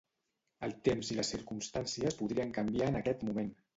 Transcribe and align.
El 0.67 0.71
temps 0.87 1.11
i 1.15 1.19
les 1.19 1.29
circumstàncies 1.33 2.19
podrien 2.23 2.55
canviar 2.59 2.89
en 2.93 2.99
aquest 3.03 3.27
moment. 3.29 3.55